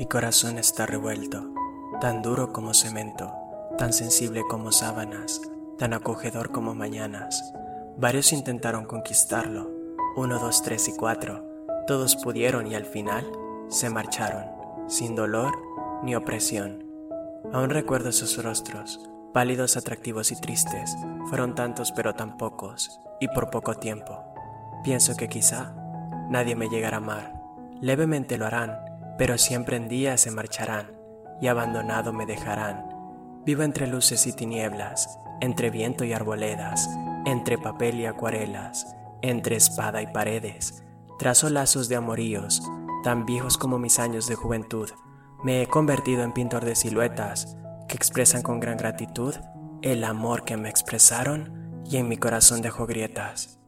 [0.00, 1.52] Mi corazón está revuelto,
[2.00, 3.34] tan duro como cemento,
[3.76, 5.42] tan sensible como sábanas,
[5.76, 7.52] tan acogedor como mañanas.
[7.98, 9.70] Varios intentaron conquistarlo,
[10.16, 11.44] uno, dos, tres y cuatro.
[11.86, 13.30] Todos pudieron y al final
[13.68, 14.46] se marcharon,
[14.88, 15.52] sin dolor
[16.02, 16.82] ni opresión.
[17.52, 20.96] Aún recuerdo esos rostros, pálidos, atractivos y tristes.
[21.28, 24.24] Fueron tantos pero tan pocos, y por poco tiempo.
[24.82, 25.74] Pienso que quizá
[26.30, 27.34] nadie me llegará a amar.
[27.82, 28.89] Levemente lo harán,
[29.20, 30.92] pero siempre en día se marcharán
[31.42, 32.88] y abandonado me dejarán.
[33.44, 36.88] Vivo entre luces y tinieblas, entre viento y arboledas,
[37.26, 40.82] entre papel y acuarelas, entre espada y paredes.
[41.18, 42.62] Trazo lazos de amoríos,
[43.04, 44.88] tan viejos como mis años de juventud.
[45.44, 47.58] Me he convertido en pintor de siluetas
[47.88, 49.34] que expresan con gran gratitud
[49.82, 53.59] el amor que me expresaron y en mi corazón dejo grietas.